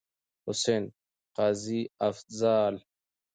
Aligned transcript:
حسين، 0.45 0.83
قاضي 1.37 1.81
افضال. 2.07 2.75